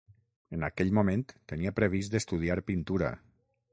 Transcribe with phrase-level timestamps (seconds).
[0.55, 3.13] En aquell moment tenia previst estudiar pintura.